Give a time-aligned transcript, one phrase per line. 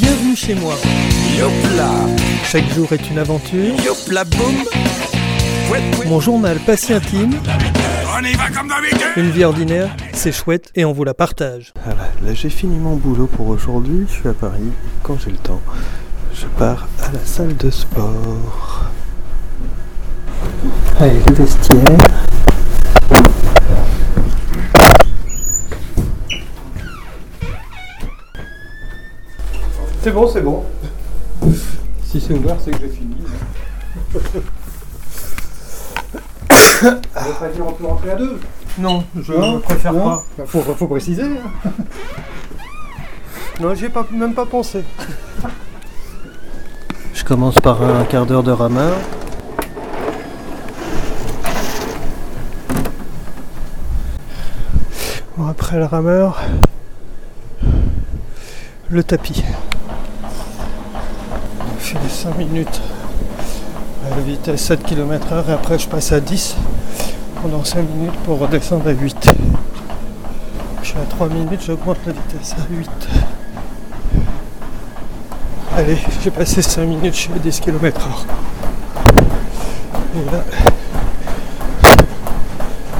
[0.00, 0.74] Bienvenue chez moi.
[1.38, 1.90] Yopla,
[2.44, 3.74] Chaque jour est une aventure.
[3.84, 4.54] yopla boum.
[6.06, 7.34] Mon journal pas si intime.
[8.16, 8.98] On y va comme d'habitude.
[9.16, 11.72] Une vie ordinaire, c'est chouette et on vous la partage.
[11.84, 15.36] Voilà, là j'ai fini mon boulot pour aujourd'hui, je suis à Paris, quand j'ai le
[15.38, 15.60] temps,
[16.34, 18.86] je pars à la salle de sport.
[20.98, 22.29] Allez, le vestiaire.
[30.02, 30.64] C'est bon, c'est bon.
[32.04, 33.16] Si c'est ouvert, c'est que j'ai fini.
[36.80, 38.40] Ça veut pas dire on peut rentrer à deux
[38.78, 40.04] Non, je Non, préfère non.
[40.04, 40.24] pas.
[40.38, 41.22] Bah, faut, faut préciser.
[41.24, 41.70] hein.
[43.60, 44.82] Non, j'y ai pas, même pas pensé.
[47.12, 48.94] Je commence par un quart d'heure de rameur.
[55.36, 56.40] Bon, après le rameur,
[58.90, 59.44] le tapis.
[61.92, 62.80] Je fais 5 minutes
[64.06, 66.54] à la vitesse 7 km/h et après je passe à 10
[67.42, 69.28] pendant 5 minutes pour redescendre à 8.
[70.82, 72.88] Je suis à 3 minutes, j'augmente la vitesse à 8.
[75.76, 78.24] Allez, j'ai passé 5 minutes, je suis à 10 km/h.
[80.14, 80.44] Et là,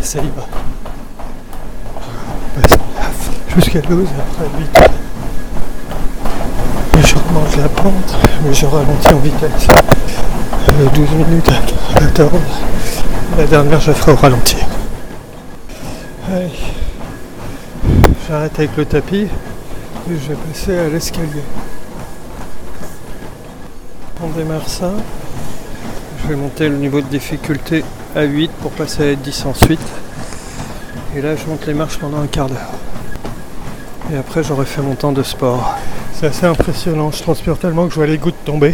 [0.00, 0.48] ça y va.
[3.54, 5.01] jusqu'à 12 et après 8.
[7.58, 9.68] La pente, mais je ralentis en vitesse.
[10.70, 12.32] Euh, 12 minutes à 14.
[13.36, 14.56] La dernière, je ferai au ralenti.
[16.32, 16.48] Allez.
[18.26, 19.28] J'arrête avec le tapis et
[20.08, 21.42] je vais passer à l'escalier.
[24.22, 24.90] On démarre ça.
[26.22, 27.84] Je vais monter le niveau de difficulté
[28.16, 29.80] à 8 pour passer à 10 ensuite.
[31.14, 32.72] Et là, je monte les marches pendant un quart d'heure.
[34.10, 35.76] Et après, j'aurai fait mon temps de sport.
[36.22, 37.10] C'est assez impressionnant.
[37.10, 38.72] Je transpire tellement que je vois les gouttes tomber.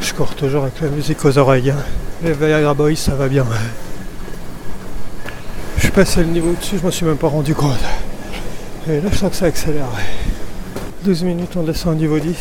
[0.00, 1.70] Je cours toujours avec la musique aux oreilles.
[1.70, 1.76] hein.
[2.22, 3.44] Les Viagra Boys, ça va bien.
[5.76, 7.80] Je suis passé le niveau dessus, je m'en suis même pas rendu compte.
[8.88, 9.86] Et là, je sens que ça accélère.
[11.02, 12.36] 12 minutes, on descend au niveau 10.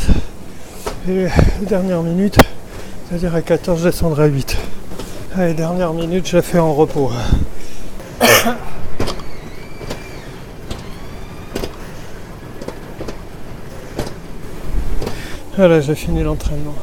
[1.09, 1.29] Et les
[1.65, 2.37] dernières minutes,
[3.09, 4.55] c'est-à-dire à 14, je descendrai à 8.
[5.35, 7.11] Allez, dernière minute, je la fais en repos.
[15.59, 16.73] Voilà, j'ai fini l'entraînement.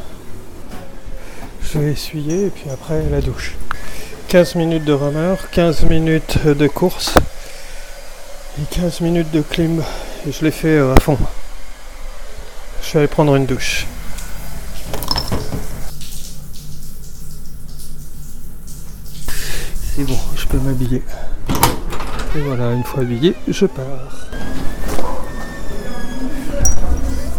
[1.62, 3.54] Je vais essuyer et puis après la douche.
[4.28, 7.14] 15 minutes de rameur, 15 minutes de course
[8.60, 9.80] et 15 minutes de climb.
[10.28, 11.16] Et je l'ai fait euh, à fond.
[12.82, 13.86] Je vais aller prendre une douche.
[19.96, 21.02] C'est bon, je peux m'habiller.
[22.36, 23.86] Et voilà, une fois habillé, je pars.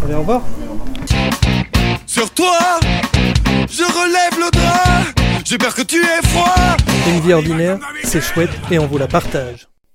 [0.03, 0.41] Allez, au revoir.
[2.05, 2.79] Sur toi,
[3.69, 5.03] je relève le drap.
[5.45, 6.77] J'ai peur que tu aies froid.
[7.07, 9.67] Une vie ordinaire, c'est chouette et on vous la partage.